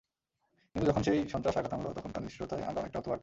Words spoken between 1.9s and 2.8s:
তখন তার নিষ্ঠুরতায়